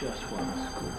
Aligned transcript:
just 0.00 0.22
one 0.22 0.50
school. 0.70 0.90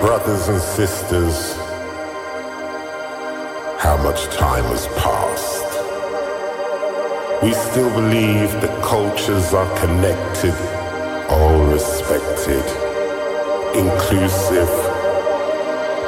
Brothers 0.00 0.48
and 0.48 0.60
sisters, 0.60 1.54
how 3.78 3.96
much 4.02 4.24
time 4.36 4.64
has 4.64 4.86
passed. 4.98 5.65
We 7.42 7.52
still 7.52 7.90
believe 7.90 8.50
that 8.62 8.82
cultures 8.82 9.52
are 9.52 9.68
connected, 9.78 10.54
all 11.28 11.64
respected, 11.66 12.64
inclusive, 13.76 14.70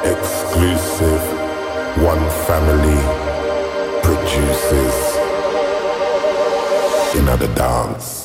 exclusive, 0.03 1.21
one 2.01 2.25
family 2.49 2.99
produces 4.01 5.19
another 7.15 7.53
dance. 7.53 8.18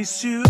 Miss 0.00 0.24
you. 0.24 0.49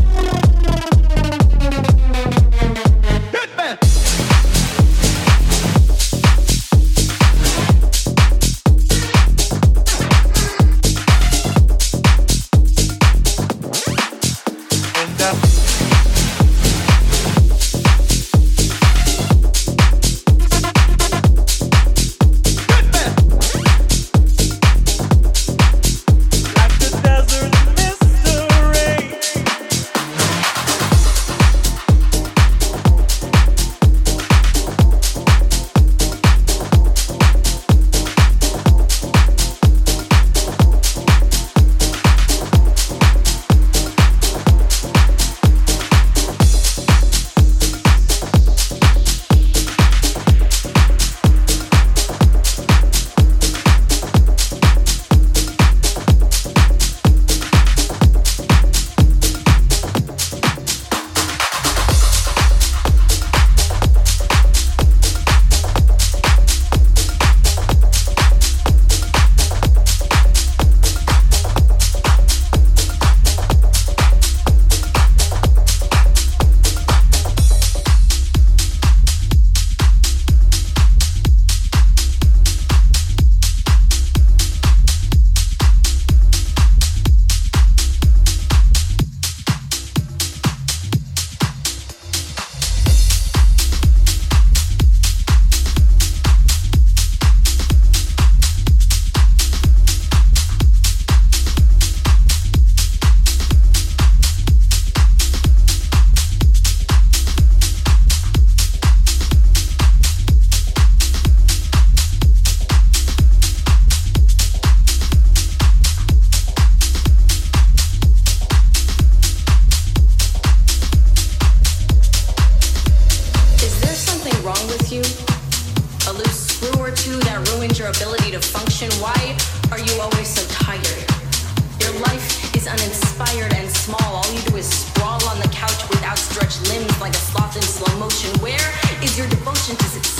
like 137.00 137.14
a 137.14 137.19
sloth 137.19 137.57
in 137.57 137.62
slow 137.62 137.99
motion. 137.99 138.30
Where 138.40 138.71
is 139.02 139.16
your 139.16 139.26
devotion 139.28 139.75
to 139.76 139.85
success? 139.85 140.20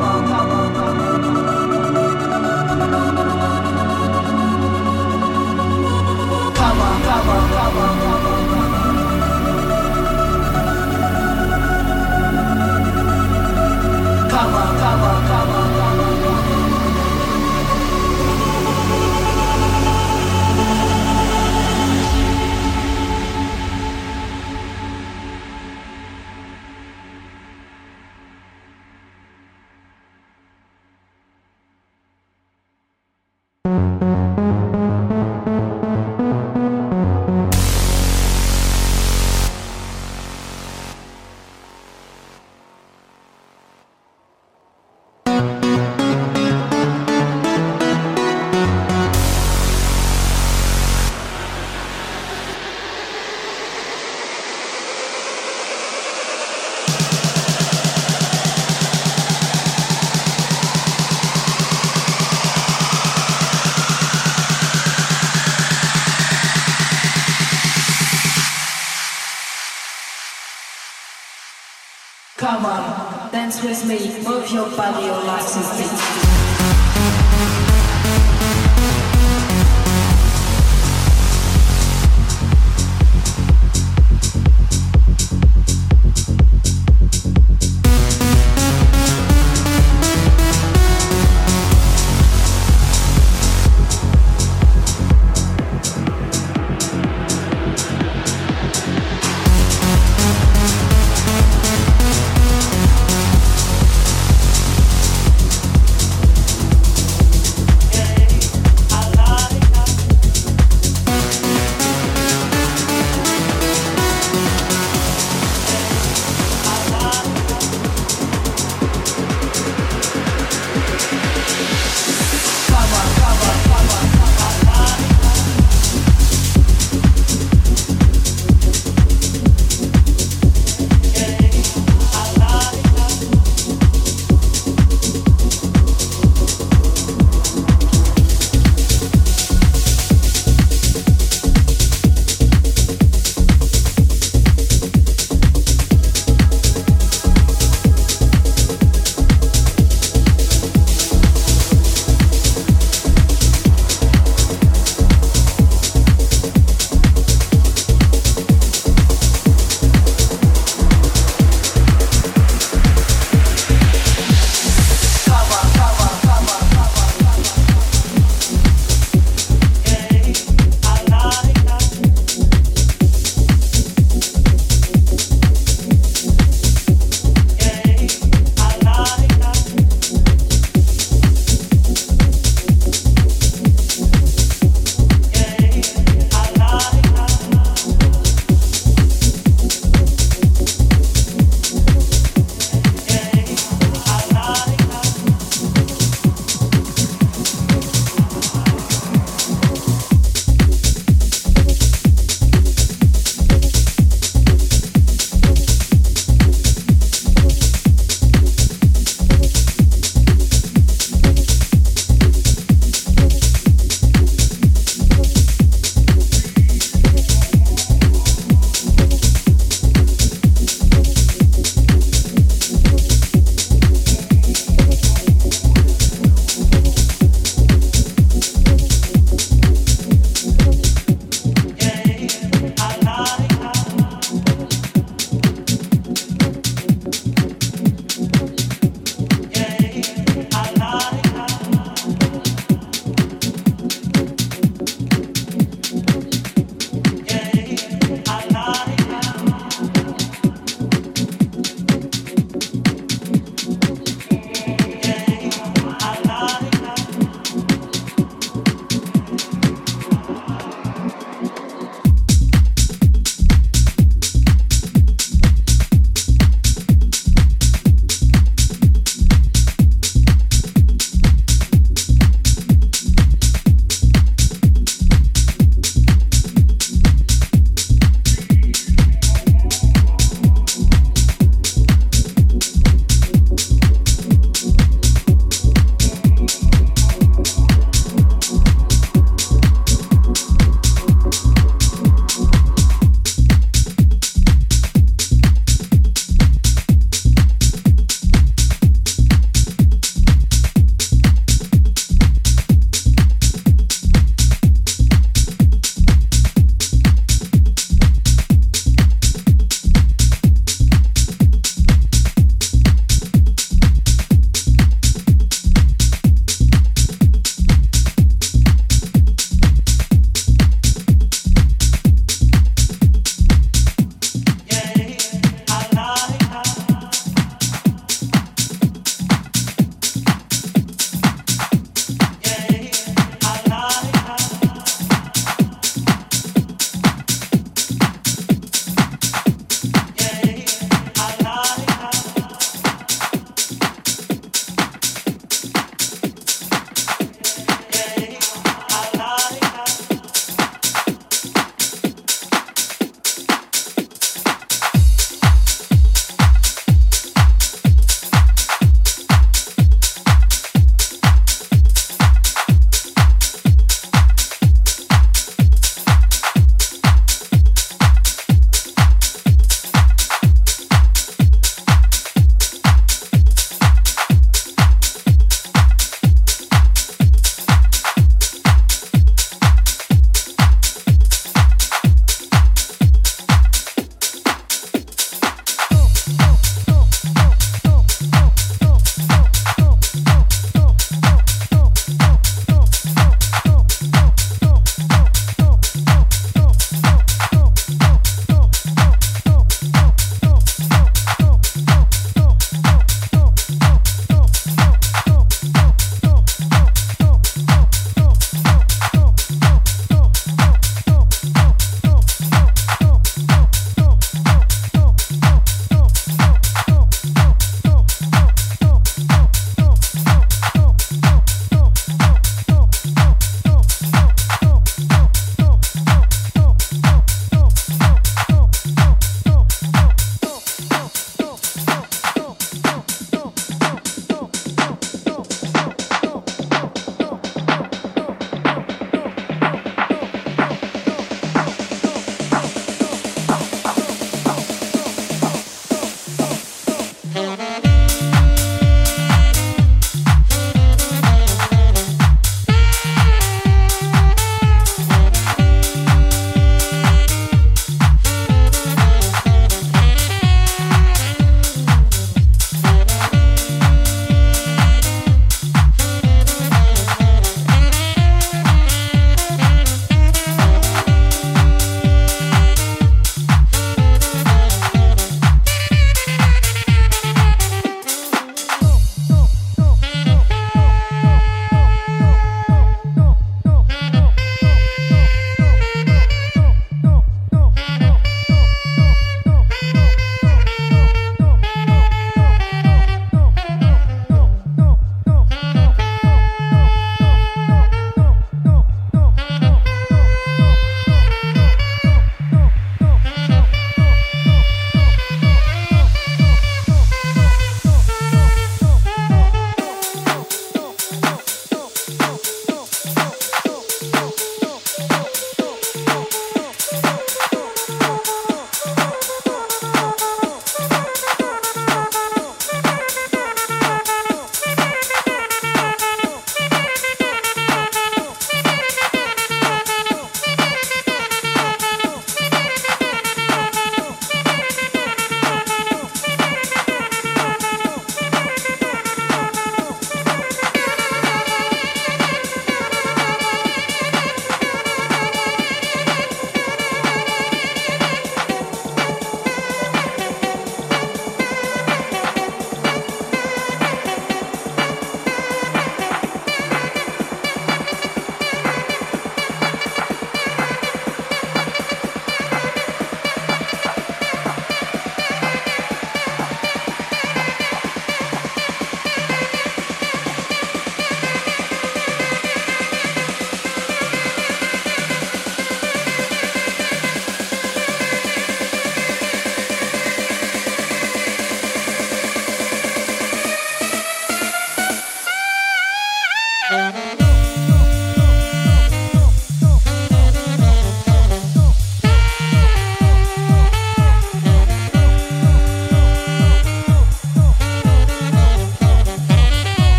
with 73.63 73.85
me, 73.85 73.97
move 74.23 74.49
your 74.51 74.69
body, 74.75 75.05
your 75.05 75.23
license 75.23 75.77
beat. 75.77 76.10